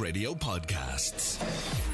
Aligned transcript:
Radio 0.00 0.34
Podcasts. 0.34 1.89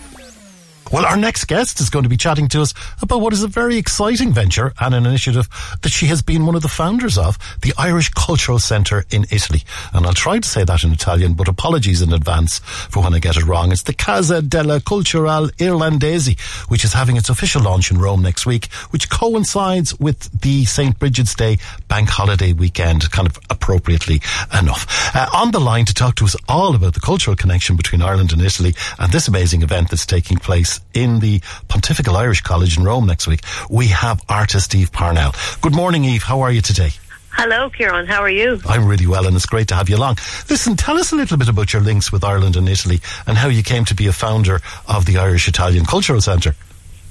Well, 0.93 1.05
our 1.05 1.17
next 1.17 1.47
guest 1.47 1.81
is 1.81 1.91
going 1.91 2.05
to 2.05 2.09
be 2.09 2.17
chatting 2.17 2.47
to 2.49 2.63
us 2.63 2.73
about 3.03 3.21
what 3.21 3.33
is 3.33 3.43
a 3.43 3.49
very 3.49 3.77
exciting 3.77 4.33
venture 4.33 4.73
and 4.79 4.95
an 4.95 5.05
initiative 5.05 5.49
that 5.83 5.89
she 5.89 6.07
has 6.07 6.23
been 6.23 6.47
one 6.47 6.55
of 6.55 6.63
the 6.63 6.69
founders 6.69 7.19
of, 7.19 7.39
the 7.63 7.75
Irish 7.77 8.11
Cultural 8.11 8.61
Centre 8.61 9.05
in 9.11 9.27
Italy. 9.33 9.65
And 9.93 10.07
I'll 10.07 10.13
try 10.13 10.39
to 10.39 10.49
say 10.49 10.63
that 10.63 10.85
in 10.85 10.93
Italian, 10.93 11.35
but 11.35 11.49
apologies 11.49 12.03
in 12.03 12.13
advance 12.13 12.61
for 12.61 13.03
when 13.03 13.15
I 13.15 13.19
get 13.19 13.37
it 13.37 13.45
wrong. 13.45 13.73
It's 13.73 13.83
the 13.83 13.95
Casa 13.95 14.41
della 14.43 14.81
Culturale 14.81 15.51
Irlandese, 15.61 16.39
which 16.69 16.85
is 16.85 16.93
having 16.93 17.17
its 17.17 17.31
official 17.31 17.63
launch 17.63 17.91
in 17.91 17.99
Rome 17.99 18.23
next 18.23 18.47
week, 18.47 18.67
which 18.91 19.11
coincides 19.11 19.99
with 19.99 20.31
the 20.41 20.67
St. 20.67 20.97
Bridget's 21.01 21.35
Day 21.35 21.59
bank 21.89 22.09
holiday 22.09 22.53
weekend, 22.53 23.11
kind 23.11 23.27
of 23.27 23.37
appropriately 23.51 24.21
enough. 24.57 24.87
Uh, 25.17 25.29
on 25.35 25.51
the 25.51 25.61
line 25.61 25.85
to 25.87 25.95
talk 25.95 26.15
to 26.15 26.25
us 26.25 26.37
all 26.49 26.77
about 26.77 26.95
the 26.95 27.01
cultural 27.01 27.35
connection 27.35 27.75
between 27.75 28.03
Ireland 28.03 28.33
and 28.33 28.41
Italy 28.41 28.75
and 29.01 29.13
this 29.13 29.27
amazing 29.27 29.63
event 29.63 29.91
that's 29.91 30.07
taking 30.07 30.37
place 30.37 30.76
in 30.95 31.21
the 31.21 31.41
Pontifical 31.69 32.17
Irish 32.17 32.41
College 32.41 32.79
in 32.79 32.85
Rome 32.85 33.07
next 33.07 33.27
week, 33.27 33.43
we 33.71 33.89
have 33.89 34.23
artist 34.29 34.75
Eve 34.75 34.93
Parnell. 34.93 35.35
Good 35.61 35.75
morning, 35.75 36.05
Eve. 36.05 36.23
How 36.23 36.41
are 36.41 36.53
you 36.53 36.61
today? 36.61 36.91
Hello, 37.37 37.69
Kieran. 37.69 38.07
How 38.07 38.23
are 38.23 38.31
you? 38.31 38.61
I'm 38.67 38.87
really 38.87 39.07
well, 39.07 39.27
and 39.27 39.37
it's 39.37 39.45
great 39.45 39.69
to 39.69 39.75
have 39.75 39.91
you 39.91 39.97
along. 39.97 40.17
Listen, 40.49 40.75
tell 40.75 40.97
us 40.97 41.13
a 41.13 41.17
little 41.17 41.37
bit 41.37 41.49
about 41.49 41.71
your 41.71 41.83
links 41.83 42.11
with 42.11 42.25
Ireland 42.25 42.57
and 42.57 42.67
Italy 42.67 43.01
and 43.27 43.37
how 43.37 43.49
you 43.49 43.63
came 43.63 43.85
to 43.85 43.95
be 43.95 44.07
a 44.07 44.13
founder 44.13 44.61
of 44.89 45.05
the 45.05 45.19
Irish 45.19 45.47
Italian 45.47 45.85
Cultural 45.85 46.23
Centre. 46.23 46.55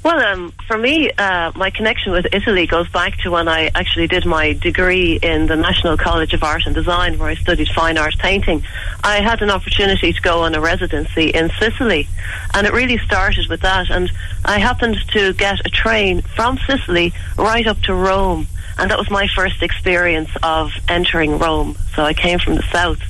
Well, 0.06 0.20
um, 0.20 0.52
for 0.68 0.78
me, 0.78 1.10
uh, 1.18 1.52
my 1.56 1.72
connection 1.72 2.12
with 2.12 2.28
Italy 2.32 2.68
goes 2.68 2.88
back 2.90 3.18
to 3.24 3.32
when 3.32 3.48
I 3.48 3.72
actually 3.74 4.06
did 4.06 4.24
my 4.24 4.54
degree 4.54 5.18
in 5.20 5.48
the 5.48 5.56
National 5.56 5.98
College 5.98 6.32
of 6.36 6.44
Art 6.44 6.68
and 6.68 6.76
Design, 6.76 7.18
where 7.18 7.30
I 7.30 7.34
studied 7.34 7.70
fine 7.70 7.98
art 7.98 8.16
painting. 8.20 8.64
I 9.04 9.22
had 9.22 9.42
an 9.42 9.50
opportunity 9.50 10.14
to 10.14 10.22
go 10.22 10.44
on 10.44 10.54
a 10.54 10.62
residency 10.62 11.30
in 11.32 11.50
Sicily, 11.60 12.08
and 12.54 12.68
it 12.68 12.74
really 12.74 13.00
started 13.00 13.48
with 13.50 13.62
that. 13.62 13.90
And 13.90 14.12
I 14.46 14.60
happened 14.60 14.98
to 15.14 15.34
get 15.34 15.66
a 15.66 15.70
train 15.72 16.22
from 16.22 16.60
Sicily 16.68 17.12
right 17.36 17.66
up 17.66 17.82
to 17.86 17.96
Rome, 17.96 18.46
and 18.78 18.92
that 18.92 19.00
was 19.00 19.10
my 19.10 19.28
first 19.30 19.64
experience 19.64 20.30
of 20.44 20.70
entering 20.88 21.40
Rome. 21.40 21.78
So 21.96 22.04
I 22.04 22.14
came 22.14 22.38
from 22.38 22.54
the 22.54 22.66
south. 22.72 23.02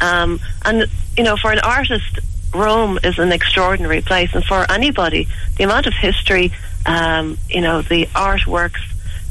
Um, 0.00 0.38
and, 0.64 0.88
you 1.16 1.24
know, 1.24 1.36
for 1.36 1.50
an 1.50 1.58
artist, 1.58 2.20
Rome 2.56 2.98
is 3.04 3.18
an 3.18 3.32
extraordinary 3.32 4.02
place, 4.02 4.34
and 4.34 4.44
for 4.44 4.70
anybody, 4.70 5.28
the 5.56 5.64
amount 5.64 5.86
of 5.86 5.94
history, 5.94 6.52
um, 6.84 7.38
you 7.48 7.60
know, 7.60 7.82
the 7.82 8.06
artworks, 8.06 8.80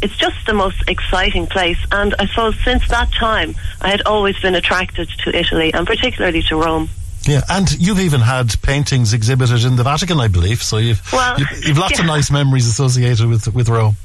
it's 0.01 0.15
just 0.17 0.45
the 0.45 0.53
most 0.53 0.83
exciting 0.87 1.47
place. 1.47 1.79
And 1.91 2.13
I 2.19 2.27
suppose 2.27 2.55
since 2.63 2.87
that 2.89 3.11
time, 3.13 3.55
I 3.81 3.89
had 3.89 4.01
always 4.03 4.39
been 4.39 4.55
attracted 4.55 5.09
to 5.23 5.35
Italy, 5.35 5.73
and 5.73 5.87
particularly 5.87 6.43
to 6.43 6.55
Rome. 6.57 6.89
Yeah, 7.23 7.41
and 7.49 7.71
you've 7.79 7.99
even 7.99 8.21
had 8.21 8.61
paintings 8.61 9.13
exhibited 9.13 9.65
in 9.65 9.77
the 9.77 9.83
Vatican, 9.83 10.19
I 10.19 10.27
believe. 10.27 10.61
So 10.61 10.77
you've 10.77 11.01
Well, 11.11 11.39
you've, 11.39 11.65
you've 11.65 11.77
lots 11.77 11.99
of 11.99 12.05
nice 12.15 12.29
memories 12.29 12.67
associated 12.67 13.27
with 13.27 13.53
with 13.53 13.67
Rome. 13.69 13.97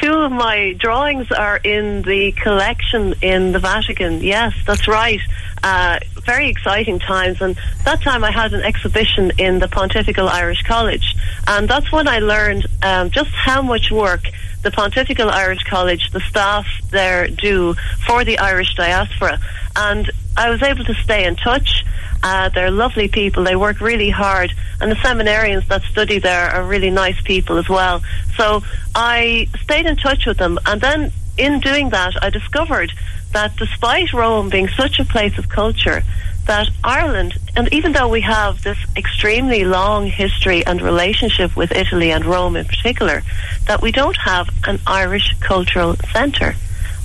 Two 0.00 0.12
of 0.12 0.32
my 0.32 0.74
drawings 0.78 1.30
are 1.30 1.56
in 1.56 2.02
the 2.02 2.32
collection 2.32 3.14
in 3.22 3.52
the 3.52 3.58
Vatican. 3.58 4.22
Yes, 4.22 4.54
that's 4.66 4.86
right. 4.88 5.20
Uh, 5.62 5.98
very 6.24 6.48
exciting 6.48 6.98
times. 6.98 7.40
And 7.40 7.58
that 7.84 8.02
time 8.02 8.24
I 8.24 8.30
had 8.30 8.52
an 8.52 8.62
exhibition 8.62 9.32
in 9.38 9.58
the 9.58 9.68
Pontifical 9.68 10.28
Irish 10.28 10.62
College. 10.62 11.14
And 11.46 11.68
that's 11.68 11.90
when 11.92 12.08
I 12.08 12.18
learned 12.18 12.66
um, 12.82 13.10
just 13.10 13.30
how 13.30 13.62
much 13.62 13.90
work 13.90 14.22
the 14.62 14.70
Pontifical 14.70 15.30
Irish 15.30 15.62
College, 15.64 16.10
the 16.10 16.20
staff 16.20 16.66
there 16.90 17.28
do 17.28 17.74
for 18.06 18.24
the 18.24 18.38
Irish 18.38 18.74
diaspora. 18.74 19.38
And 19.76 20.10
I 20.36 20.50
was 20.50 20.62
able 20.62 20.84
to 20.84 20.94
stay 20.94 21.26
in 21.26 21.36
touch. 21.36 21.84
Uh, 22.22 22.48
they're 22.50 22.70
lovely 22.70 23.08
people. 23.08 23.44
They 23.44 23.56
work 23.56 23.80
really 23.80 24.10
hard, 24.10 24.52
and 24.80 24.90
the 24.90 24.96
seminarians 24.96 25.66
that 25.68 25.82
study 25.84 26.18
there 26.18 26.48
are 26.50 26.64
really 26.64 26.90
nice 26.90 27.20
people 27.22 27.56
as 27.58 27.68
well. 27.68 28.02
So 28.36 28.62
I 28.94 29.48
stayed 29.62 29.86
in 29.86 29.96
touch 29.96 30.26
with 30.26 30.38
them, 30.38 30.58
and 30.66 30.80
then 30.80 31.12
in 31.38 31.60
doing 31.60 31.90
that, 31.90 32.22
I 32.22 32.30
discovered 32.30 32.92
that 33.32 33.56
despite 33.56 34.12
Rome 34.12 34.50
being 34.50 34.68
such 34.68 34.98
a 34.98 35.04
place 35.04 35.38
of 35.38 35.48
culture, 35.48 36.02
that 36.46 36.68
Ireland, 36.82 37.34
and 37.56 37.72
even 37.72 37.92
though 37.92 38.08
we 38.08 38.22
have 38.22 38.62
this 38.62 38.78
extremely 38.96 39.64
long 39.64 40.06
history 40.06 40.64
and 40.66 40.82
relationship 40.82 41.56
with 41.56 41.72
Italy 41.72 42.10
and 42.10 42.24
Rome 42.24 42.56
in 42.56 42.64
particular, 42.64 43.22
that 43.66 43.80
we 43.80 43.92
don't 43.92 44.16
have 44.16 44.48
an 44.66 44.80
Irish 44.86 45.34
cultural 45.40 45.96
centre. 46.12 46.56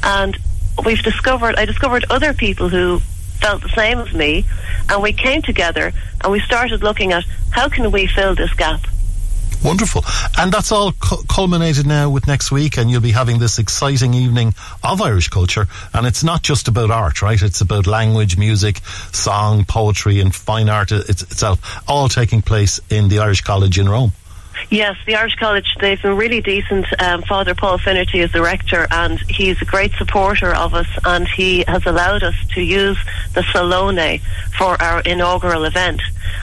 And 0.04 0.38
we've 0.84 1.04
discovered, 1.04 1.56
I 1.58 1.66
discovered 1.66 2.06
other 2.10 2.34
people 2.34 2.70
who 2.70 3.02
felt 3.46 3.62
the 3.62 3.70
same 3.70 4.00
as 4.00 4.12
me, 4.12 4.44
and 4.90 5.04
we 5.04 5.14
came 5.14 5.40
together 5.44 5.94
and 6.22 6.32
we 6.32 6.40
started 6.40 6.82
looking 6.82 7.12
at 7.12 7.24
how 7.52 7.70
can 7.70 7.92
we 7.92 8.08
fill 8.08 8.34
this 8.34 8.52
gap. 8.56 8.82
Wonderful. 9.64 10.04
And 10.36 10.52
that's 10.52 10.72
all 10.72 10.94
cu- 10.94 11.24
culminated 11.30 11.86
now 11.86 12.10
with 12.10 12.26
next 12.26 12.52
week, 12.52 12.78
and 12.78 12.90
you'll 12.90 13.02
be 13.02 13.12
having 13.12 13.38
this 13.38 13.60
exciting 13.60 14.16
evening 14.16 14.56
of 14.84 15.00
Irish 15.00 15.30
culture. 15.30 15.68
And 15.94 16.08
it's 16.08 16.24
not 16.24 16.42
just 16.42 16.68
about 16.68 16.90
art, 16.90 17.22
right? 17.22 17.40
It's 17.40 17.62
about 17.62 17.86
language, 17.86 18.36
music, 18.36 18.82
song, 19.12 19.64
poetry, 19.64 20.20
and 20.22 20.34
fine 20.34 20.68
art 20.68 20.92
it- 20.92 21.08
itself, 21.08 21.60
all 21.88 22.10
taking 22.10 22.42
place 22.42 22.80
in 22.90 23.10
the 23.10 23.20
Irish 23.20 23.42
College 23.42 23.78
in 23.78 23.88
Rome. 23.88 24.14
Yes, 24.70 24.98
the 25.06 25.16
Irish 25.16 25.36
College, 25.36 25.76
they've 25.80 26.02
been 26.02 26.18
really 26.18 26.42
decent. 26.42 26.86
Um, 27.02 27.22
Father 27.24 27.56
Paul 27.56 27.78
Finnerty 27.78 28.20
is 28.20 28.32
the 28.32 28.42
rector, 28.42 28.88
and 28.92 29.20
he's 29.30 29.62
a 29.62 29.66
great 29.66 29.94
supporter 29.94 30.54
of 30.54 30.74
us, 30.74 30.88
and 31.06 31.28
he 31.28 31.64
has 31.68 31.86
allowed 31.86 32.24
us 32.24 32.36
to 32.54 32.62
use 32.62 32.98
the 33.34 33.44
Salone 33.52 34.20
for 34.58 34.82
our 34.82 35.02
inaugural 35.02 35.66
event. 35.66 36.02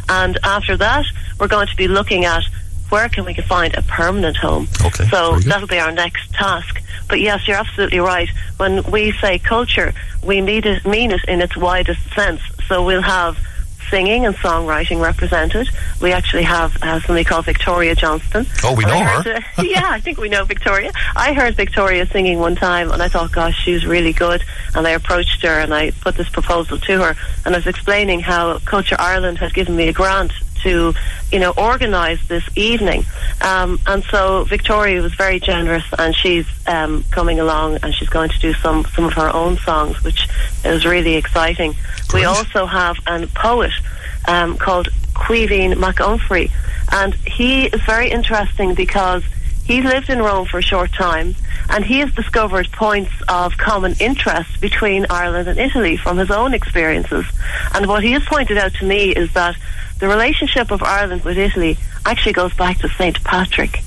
And 0.09 0.39
after 0.45 0.77
that, 0.77 1.05
we're 1.39 1.49
going 1.49 1.69
to 1.69 1.77
be 1.77 1.89
looking 1.89 2.25
at 2.25 2.43
where 2.91 3.09
can 3.09 3.25
we 3.25 3.35
find 3.35 3.75
a 3.75 3.83
permanent 3.83 4.37
home. 4.37 4.69
Okay, 4.85 5.07
So 5.09 5.39
that'll 5.41 5.67
be 5.67 5.79
our 5.79 5.93
next 5.93 6.31
task. 6.33 6.83
But 7.09 7.21
yes, 7.21 7.49
you're 7.49 7.57
absolutely 7.57 8.01
right. 8.01 8.29
When 8.59 8.83
we 8.85 9.13
say 9.13 9.39
culture, 9.39 9.95
we 10.23 10.41
mean 10.41 10.67
it, 10.67 10.85
mean 10.87 11.11
it 11.11 11.25
in 11.27 11.41
its 11.41 11.57
widest 11.57 12.01
sense. 12.15 12.41
So 12.69 12.85
we'll 12.85 13.03
have 13.03 13.39
singing 13.93 14.25
and 14.25 14.35
songwriting 14.37 15.03
represented. 15.03 15.69
We 16.01 16.13
actually 16.13 16.45
have 16.45 16.75
uh, 16.83 16.99
somebody 17.01 17.25
called 17.25 17.45
Victoria 17.45 17.95
Johnston. 17.95 18.47
Oh, 18.65 18.75
we 18.75 18.87
know 18.87 18.99
her. 18.99 19.23
heard, 19.23 19.45
uh, 19.59 19.63
yeah, 19.63 19.87
I 19.91 20.01
think 20.01 20.17
we 20.17 20.31
know 20.31 20.47
Victoria. 20.47 20.91
I 21.15 21.35
heard 21.35 21.57
Victoria 21.57 22.07
singing 22.07 22.39
one 22.39 22.55
time, 22.55 22.91
and 22.91 23.03
I 23.03 23.09
thought, 23.09 23.33
gosh, 23.33 23.55
she's 23.63 23.85
really 23.85 24.15
good. 24.15 24.43
And 24.75 24.87
I 24.89 24.93
approached 24.93 25.43
her 25.43 25.61
and 25.61 25.75
I 25.75 25.91
put 25.91 26.15
this 26.15 26.31
proposal 26.31 26.79
to 26.79 27.03
her, 27.03 27.15
and 27.45 27.55
I 27.55 27.59
was 27.59 27.67
explaining 27.67 28.21
how 28.21 28.59
Culture 28.61 28.97
Ireland 28.99 29.37
had 29.39 29.53
given 29.53 29.77
me 29.77 29.89
a 29.89 29.93
grant 29.93 30.33
to, 30.63 30.95
you 31.31 31.39
know, 31.39 31.53
organise 31.57 32.19
this 32.29 32.45
evening. 32.57 33.05
Um, 33.41 33.79
and 33.87 34.03
so 34.05 34.45
Victoria 34.45 35.03
was 35.03 35.15
very 35.15 35.41
generous, 35.41 35.85
and 35.99 36.15
she's 36.15 36.47
um, 36.67 37.05
coming 37.11 37.41
along, 37.41 37.79
and 37.83 37.95
she's 37.95 38.09
going 38.09 38.31
to 38.31 38.39
do 38.39 38.53
some 38.55 38.85
some 38.95 39.05
of 39.05 39.13
her 39.15 39.33
own 39.35 39.59
songs, 39.59 40.03
which 40.03 40.29
is 40.65 40.85
really 40.85 41.17
exciting. 41.17 41.75
We 42.15 42.25
also 42.25 42.67
have 42.67 42.97
a 43.07 43.27
poet 43.27 43.73
um, 44.27 44.57
called 44.59 44.89
Caoimhín 45.15 45.75
McUmphrey, 45.75 46.51
and 46.91 47.15
he 47.15 47.67
is 47.67 47.81
very 47.83 48.11
interesting 48.11 48.75
because 48.75 49.23
he's 49.65 49.85
lived 49.85 50.11
in 50.11 50.21
Rome 50.21 50.47
for 50.47 50.59
a 50.59 50.63
short 50.63 50.93
time, 50.93 51.35
and 51.71 51.85
he 51.85 51.99
has 52.01 52.13
discovered 52.13 52.71
points 52.73 53.13
of 53.29 53.57
common 53.57 53.95
interest 54.01 54.61
between 54.61 55.07
Ireland 55.11 55.49
and 55.49 55.59
Italy 55.59 55.97
from 55.97 56.19
his 56.19 56.31
own 56.31 56.55
experiences. 56.55 57.25
And 57.75 57.87
what 57.87 58.03
he 58.03 58.13
has 58.13 58.25
pointed 58.25 58.59
out 58.59 58.75
to 58.75 58.85
me 58.85 59.11
is 59.11 59.33
that 59.35 59.57
the 59.99 60.09
relationship 60.09 60.71
of 60.71 60.83
Ireland 60.83 61.25
with 61.25 61.39
Italy 61.39 61.79
actually 62.05 62.33
goes 62.33 62.55
back 62.55 62.79
to 62.79 62.89
St. 62.89 63.23
Patrick. 63.23 63.81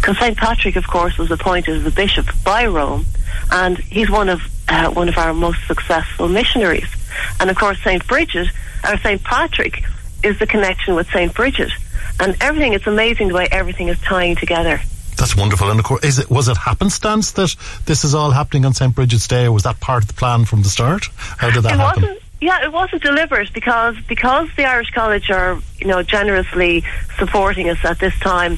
Because 0.00 0.18
St. 0.18 0.36
Patrick, 0.36 0.76
of 0.76 0.86
course, 0.86 1.18
was 1.18 1.30
appointed 1.30 1.76
as 1.76 1.86
a 1.86 1.90
bishop 1.90 2.26
by 2.42 2.66
Rome, 2.66 3.06
and 3.52 3.78
he's 3.78 4.10
one 4.10 4.28
of 4.28 4.40
uh, 4.68 4.90
one 4.90 5.08
of 5.08 5.18
our 5.18 5.34
most 5.34 5.66
successful 5.66 6.28
missionaries. 6.28 6.88
And 7.38 7.50
of 7.50 7.56
course, 7.56 7.78
St. 7.82 8.06
Bridget, 8.06 8.48
or 8.88 8.96
St. 8.98 9.22
Patrick, 9.22 9.82
is 10.22 10.38
the 10.38 10.46
connection 10.46 10.94
with 10.94 11.08
St. 11.10 11.34
Bridget. 11.34 11.70
And 12.18 12.36
everything, 12.40 12.72
it's 12.72 12.86
amazing 12.86 13.28
the 13.28 13.34
way 13.34 13.48
everything 13.50 13.88
is 13.88 13.98
tying 14.00 14.36
together. 14.36 14.80
That's 15.20 15.36
wonderful. 15.36 15.70
And 15.70 15.78
of 15.78 15.84
course, 15.84 16.02
is 16.02 16.18
it 16.18 16.30
was 16.30 16.48
it 16.48 16.56
happenstance 16.56 17.32
that 17.32 17.54
this 17.84 18.04
is 18.04 18.14
all 18.14 18.30
happening 18.30 18.64
on 18.64 18.72
St 18.72 18.94
Bridget's 18.94 19.28
Day, 19.28 19.44
or 19.44 19.52
was 19.52 19.64
that 19.64 19.78
part 19.78 20.02
of 20.02 20.08
the 20.08 20.14
plan 20.14 20.46
from 20.46 20.62
the 20.62 20.70
start? 20.70 21.10
How 21.14 21.50
did 21.50 21.62
that 21.64 21.74
it 21.74 21.78
happen? 21.78 22.02
wasn't 22.02 22.22
yeah 22.40 22.64
it 22.64 22.72
wasn't 22.72 23.02
deliberate 23.02 23.52
because 23.52 23.96
because 24.08 24.48
the 24.56 24.64
irish 24.64 24.90
college 24.92 25.30
are 25.30 25.60
you 25.78 25.86
know 25.86 26.02
generously 26.02 26.82
supporting 27.18 27.68
us 27.68 27.78
at 27.84 27.98
this 27.98 28.18
time 28.20 28.56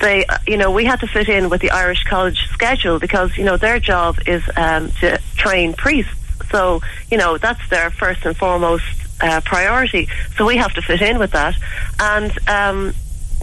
they 0.00 0.24
you 0.46 0.56
know 0.56 0.70
we 0.70 0.84
had 0.84 1.00
to 1.00 1.08
fit 1.08 1.28
in 1.28 1.48
with 1.48 1.60
the 1.60 1.70
irish 1.72 2.04
college 2.04 2.46
schedule 2.50 3.00
because 3.00 3.36
you 3.36 3.44
know 3.44 3.56
their 3.56 3.80
job 3.80 4.16
is 4.26 4.42
um, 4.56 4.90
to 4.92 5.18
train 5.34 5.72
priests 5.72 6.12
so 6.52 6.80
you 7.10 7.18
know 7.18 7.36
that's 7.36 7.68
their 7.68 7.90
first 7.90 8.24
and 8.24 8.36
foremost 8.36 8.84
uh, 9.20 9.40
priority 9.44 10.08
so 10.36 10.46
we 10.46 10.56
have 10.56 10.72
to 10.72 10.80
fit 10.80 11.02
in 11.02 11.18
with 11.18 11.32
that 11.32 11.54
and 11.98 12.30
um, 12.48 12.94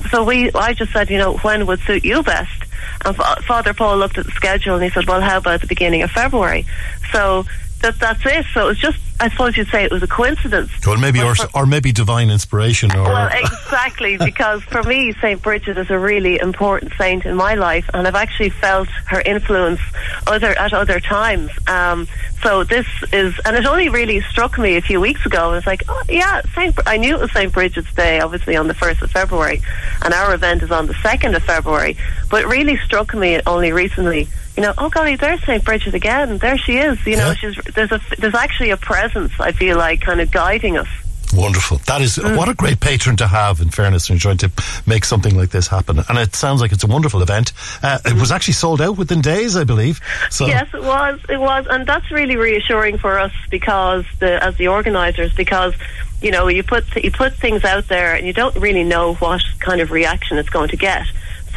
so 0.10 0.24
we 0.24 0.52
I 0.54 0.74
just 0.74 0.92
said 0.92 1.10
you 1.10 1.18
know 1.18 1.38
when 1.38 1.66
would 1.66 1.80
suit 1.82 2.04
you 2.04 2.24
best? 2.24 2.64
And 3.06 3.16
Fa- 3.16 3.42
Father 3.48 3.74
Paul 3.74 3.98
looked 3.98 4.18
at 4.18 4.26
the 4.26 4.32
schedule 4.32 4.76
and 4.76 4.84
he 4.84 4.90
said 4.90 5.08
well 5.08 5.22
how 5.22 5.38
about 5.38 5.62
the 5.62 5.68
beginning 5.68 6.02
of 6.02 6.12
February? 6.12 6.66
So 7.12 7.46
that 7.82 8.00
that's 8.00 8.26
it. 8.26 8.46
So 8.54 8.66
it 8.66 8.68
was 8.70 8.80
just 8.80 9.00
I 9.20 9.30
suppose 9.30 9.58
you'd 9.58 9.68
say 9.70 9.84
it 9.84 9.92
was 9.92 10.04
a 10.04 10.08
coincidence 10.08 10.72
Well, 10.86 10.98
maybe 10.98 11.22
or, 11.22 11.36
for- 11.36 11.50
or 11.54 11.66
maybe 11.66 11.92
divine 11.92 12.30
inspiration, 12.30 12.92
or 12.96 13.04
well, 13.04 13.30
exactly, 13.34 14.18
because 14.18 14.62
for 14.64 14.84
me, 14.84 15.14
St. 15.14 15.42
Bridget 15.42 15.78
is 15.78 15.90
a 15.90 15.98
really 15.98 16.40
important 16.40 16.94
saint 16.98 17.26
in 17.26 17.36
my 17.36 17.56
life, 17.56 17.90
and 17.94 18.08
I've 18.08 18.16
actually 18.16 18.50
felt 18.50 18.90
her 19.08 19.22
influence 19.22 19.80
other 20.28 20.58
at 20.58 20.74
other 20.74 21.00
times. 21.00 21.52
Um, 21.68 22.08
so 22.44 22.64
this 22.64 22.86
is, 23.12 23.40
and 23.46 23.56
it 23.58 23.66
only 23.66 23.90
really 23.90 24.22
struck 24.22 24.58
me 24.60 24.78
a 24.78 24.82
few 24.82 25.02
weeks 25.02 25.26
ago. 25.26 25.50
I 25.50 25.56
was 25.56 25.66
like, 25.66 25.82
oh, 25.90 26.04
yeah, 26.08 26.42
Saint. 26.54 26.76
I 26.86 26.98
knew 26.98 27.16
it 27.16 27.22
was 27.22 27.32
St. 27.32 27.52
Bridget's 27.52 27.92
Day, 27.96 28.20
obviously 28.20 28.56
on 28.56 28.68
the 28.68 28.76
first 28.76 29.02
of 29.02 29.10
February, 29.12 29.62
and 30.04 30.14
our 30.14 30.34
event 30.36 30.62
is 30.62 30.72
on 30.72 30.86
the 30.86 30.94
second 30.96 31.36
of 31.36 31.44
February. 31.44 31.98
But 32.30 32.44
it 32.44 32.48
really 32.48 32.78
struck 32.78 33.14
me 33.16 33.40
only 33.48 33.72
recently. 33.72 34.28
You 34.58 34.64
know, 34.64 34.74
oh 34.78 34.90
golly, 34.90 35.16
there's 35.16 35.44
St. 35.46 35.64
Bridget 35.64 35.94
again. 35.94 36.40
There 36.40 36.58
she 36.58 36.78
is. 36.78 36.98
You 37.06 37.16
know, 37.18 37.28
Yeah. 37.28 37.34
she's 37.36 37.56
there's 37.76 37.92
a 37.92 38.02
there's 38.18 38.36
actually 38.36 38.72
a 38.72 38.78
presence. 38.78 39.32
I 39.40 39.52
feel 39.52 39.78
like 39.78 40.02
kind 40.02 40.20
of 40.20 40.32
guiding 40.32 40.78
us. 40.78 40.88
Wonderful. 41.34 41.80
That 41.88 42.02
is 42.02 42.18
Mm. 42.18 42.38
what 42.38 42.48
a 42.50 42.54
great 42.54 42.80
patron 42.80 43.18
to 43.18 43.28
have. 43.28 43.60
In 43.60 43.70
fairness, 43.70 44.10
in 44.10 44.18
trying 44.18 44.38
to 44.38 44.52
make 44.86 45.04
something 45.06 45.38
like 45.38 45.50
this 45.50 45.68
happen, 45.68 46.02
and 46.08 46.18
it 46.18 46.36
sounds 46.36 46.62
like 46.62 46.72
it's 46.72 46.86
a 46.86 46.88
wonderful 46.88 47.22
event. 47.22 47.52
Uh, 47.84 48.00
it 48.06 48.14
was 48.14 48.32
actually 48.32 48.54
sold 48.54 48.82
out 48.82 48.98
within 48.98 49.22
days, 49.22 49.56
I 49.58 49.64
believe. 49.66 50.00
So 50.32 50.48
Yes, 50.48 50.68
it 50.74 50.82
was. 50.82 51.20
It 51.30 51.40
was, 51.40 51.68
and 51.70 51.86
that's 51.86 52.10
really 52.12 52.38
reassuring 52.38 52.98
for 52.98 53.20
us 53.20 53.34
because 53.52 54.06
the 54.20 54.42
as 54.44 54.56
the 54.56 54.70
organisers 54.70 55.34
because 55.34 55.74
you 56.22 56.32
know 56.32 56.48
you 56.48 56.64
put 56.64 56.84
you 56.96 57.12
put 57.12 57.34
things 57.36 57.64
out 57.66 57.88
there 57.90 58.16
and 58.16 58.26
you 58.26 58.34
don't 58.34 58.56
really 58.56 58.84
know 58.86 59.14
what 59.16 59.42
kind 59.60 59.82
of 59.82 59.92
reaction 59.92 60.38
it's 60.38 60.50
going 60.50 60.70
to 60.70 60.78
get. 60.78 61.06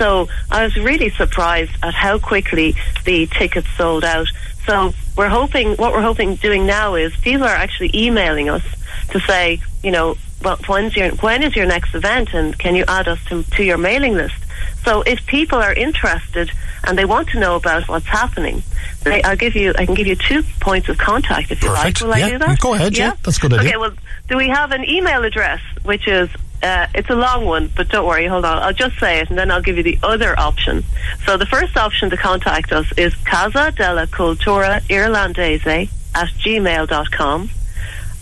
So 0.01 0.29
I 0.51 0.65
was 0.65 0.75
really 0.79 1.11
surprised 1.11 1.73
at 1.83 1.93
how 1.93 2.19
quickly 2.19 2.75
the 3.05 3.27
tickets 3.27 3.69
sold 3.77 4.03
out. 4.03 4.29
So 4.65 4.95
we're 5.15 5.29
hoping 5.29 5.75
what 5.77 5.93
we're 5.93 6.01
hoping 6.01 6.37
doing 6.37 6.65
now 6.65 6.95
is 6.95 7.15
people 7.19 7.45
are 7.47 7.55
actually 7.55 7.91
emailing 7.95 8.49
us 8.49 8.63
to 9.11 9.21
say, 9.21 9.61
you 9.83 9.91
know, 9.91 10.17
well, 10.43 10.57
when's 10.67 10.97
your 10.97 11.11
when 11.17 11.43
is 11.43 11.55
your 11.55 11.67
next 11.67 11.95
event, 11.95 12.33
and 12.33 12.59
can 12.59 12.75
you 12.75 12.85
add 12.89 13.09
us 13.09 13.23
to, 13.27 13.43
to 13.43 13.63
your 13.63 13.77
mailing 13.77 14.15
list? 14.15 14.37
So 14.87 15.03
if 15.03 15.27
people 15.27 15.59
are 15.59 15.75
interested 15.75 16.51
and 16.87 16.97
they 16.97 17.05
want 17.05 17.29
to 17.31 17.39
know 17.39 17.57
about 17.57 17.87
what's 17.87 18.07
happening, 18.07 18.63
they, 19.05 19.23
I'll 19.23 19.37
give 19.37 19.55
you 19.55 19.75
I 19.77 19.85
can 19.85 19.95
give 19.95 20.07
you 20.07 20.17
two 20.17 20.43
points 20.61 20.89
of 20.89 20.97
contact 20.97 21.51
if 21.51 21.63
you 21.63 21.69
Perfect. 21.69 22.01
like. 22.03 22.09
Will 22.11 22.19
Yeah, 22.19 22.27
I 22.27 22.31
do 22.31 22.39
that? 22.39 22.59
go 22.61 22.73
ahead, 22.73 22.97
yeah, 22.97 23.13
that's 23.23 23.37
a 23.37 23.41
good 23.41 23.53
idea. 23.53 23.69
Okay, 23.69 23.77
well, 23.77 23.93
do 24.29 24.39
we 24.39 24.49
have 24.49 24.73
an 24.73 24.89
email 24.89 25.25
address 25.25 25.61
which 25.83 26.09
is 26.09 26.31
uh, 26.63 26.87
it's 26.95 27.09
a 27.09 27.15
long 27.15 27.47
one, 27.47 27.71
but 27.75 27.89
don't 27.89 28.07
worry, 28.07 28.27
hold 28.27 28.45
on. 28.45 28.59
I'll 28.59 28.73
just 28.73 28.99
say 28.99 29.21
it 29.21 29.31
and 29.31 29.39
then 29.39 29.51
I'll 29.51 29.63
give 29.63 29.77
you 29.77 29.83
the 29.83 29.99
other 30.03 30.39
option. 30.39 30.85
So 31.25 31.37
the 31.37 31.47
first 31.47 31.77
option 31.77 32.11
to 32.11 32.17
contact 32.17 32.73
us 32.73 32.87
is 32.97 33.15
Casa 33.17 33.73
della 33.75 34.07
Cultura 34.07 34.81
Irlandese 34.89 35.89
at 36.15 36.29
gmail.com. 36.29 37.51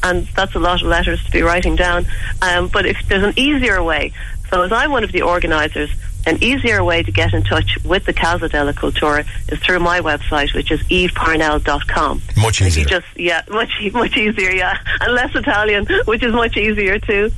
And 0.00 0.26
that's 0.28 0.54
a 0.54 0.60
lot 0.60 0.80
of 0.80 0.86
letters 0.86 1.24
to 1.24 1.30
be 1.32 1.42
writing 1.42 1.74
down. 1.74 2.06
Um, 2.40 2.68
but 2.68 2.86
if 2.86 2.96
there's 3.08 3.24
an 3.24 3.34
easier 3.36 3.82
way, 3.82 4.12
so 4.50 4.62
as 4.62 4.70
I'm 4.70 4.92
one 4.92 5.02
of 5.02 5.10
the 5.10 5.22
organisers, 5.22 5.90
an 6.28 6.42
easier 6.42 6.84
way 6.84 7.02
to 7.02 7.10
get 7.10 7.32
in 7.32 7.42
touch 7.42 7.82
with 7.84 8.04
the 8.04 8.12
Casa 8.12 8.48
della 8.48 8.74
Cultura 8.74 9.26
is 9.50 9.58
through 9.60 9.80
my 9.80 10.00
website, 10.00 10.54
which 10.54 10.70
is 10.70 10.80
eveparnell.com. 10.84 12.22
Much 12.36 12.60
easier. 12.60 12.84
Just 12.84 13.06
yeah, 13.16 13.42
much 13.50 13.70
much 13.92 14.16
easier, 14.16 14.50
yeah, 14.50 14.78
and 15.00 15.14
less 15.14 15.34
Italian, 15.34 15.86
which 16.04 16.22
is 16.22 16.32
much 16.32 16.56
easier 16.56 16.98
too. 16.98 17.30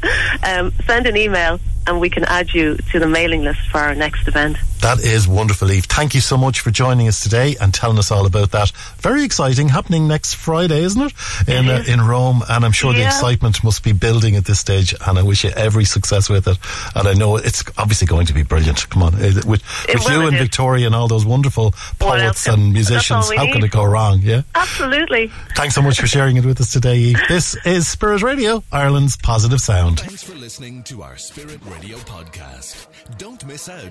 Um, 0.42 0.72
send 0.86 1.06
an 1.06 1.16
email, 1.16 1.60
and 1.86 2.00
we 2.00 2.10
can 2.10 2.24
add 2.24 2.52
you 2.52 2.76
to 2.92 2.98
the 2.98 3.06
mailing 3.06 3.42
list 3.42 3.60
for 3.70 3.78
our 3.78 3.94
next 3.94 4.26
event. 4.26 4.56
That 4.80 5.00
is 5.00 5.28
wonderful, 5.28 5.70
Eve. 5.70 5.84
Thank 5.84 6.14
you 6.14 6.20
so 6.22 6.38
much 6.38 6.60
for 6.60 6.70
joining 6.70 7.06
us 7.06 7.20
today 7.20 7.54
and 7.60 7.72
telling 7.72 7.98
us 7.98 8.10
all 8.10 8.24
about 8.24 8.52
that. 8.52 8.70
Very 8.98 9.24
exciting, 9.24 9.68
happening 9.68 10.08
next 10.08 10.34
Friday, 10.34 10.82
isn't 10.82 11.02
it? 11.02 11.12
In 11.46 11.68
uh, 11.68 11.84
in 11.86 12.00
Rome, 12.00 12.42
and 12.48 12.64
I'm 12.64 12.72
sure 12.72 12.92
the 12.94 13.04
excitement 13.04 13.62
must 13.62 13.84
be 13.84 13.92
building 13.92 14.36
at 14.36 14.46
this 14.46 14.58
stage. 14.58 14.94
And 15.06 15.18
I 15.18 15.22
wish 15.22 15.44
you 15.44 15.50
every 15.50 15.84
success 15.84 16.30
with 16.30 16.48
it. 16.48 16.56
And 16.94 17.06
I 17.06 17.12
know 17.12 17.36
it's 17.36 17.62
obviously 17.76 18.06
going 18.06 18.26
to 18.26 18.32
be 18.32 18.42
brilliant. 18.42 18.88
Come 18.88 19.02
on, 19.02 19.16
with, 19.16 19.44
with 19.44 19.62
will, 20.06 20.22
you 20.22 20.26
and 20.26 20.36
is. 20.36 20.42
Victoria 20.42 20.86
and 20.86 20.94
all 20.94 21.08
those 21.08 21.26
wonderful 21.26 21.72
poets 21.98 22.44
can- 22.44 22.54
and 22.54 22.72
musicians, 22.72 23.28
we 23.28 23.36
how 23.36 23.44
can 23.44 23.62
it 23.62 23.70
go 23.70 23.84
wrong? 23.84 24.20
Yeah. 24.22 24.42
Absolutely. 24.54 25.30
Thanks 25.56 25.74
so 25.74 25.82
much 25.82 26.00
for 26.00 26.06
sharing 26.06 26.36
it 26.38 26.46
with 26.46 26.58
us 26.60 26.72
today, 26.72 26.96
Eve. 26.96 27.18
This 27.28 27.54
is 27.66 27.86
Spirit 27.86 28.22
Radio, 28.22 28.64
Ireland's 28.72 29.16
positive 29.16 29.60
sound. 29.60 30.00
Thanks 30.00 30.22
for 30.22 30.34
listening 30.34 30.82
to 30.84 31.02
our 31.02 31.18
Spirit 31.18 31.60
Radio 31.66 31.98
podcast. 31.98 32.86
Don't 33.18 33.44
miss 33.46 33.68
out. 33.68 33.90